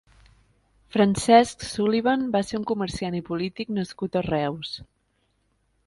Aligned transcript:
Francesc 0.95 1.67
Sullivan 1.73 2.25
va 2.37 2.43
ser 2.49 2.57
un 2.61 2.67
comerciant 2.73 3.21
i 3.21 3.25
polític 3.31 3.73
nascut 3.79 4.19
a 4.23 4.29
Reus. 4.31 4.77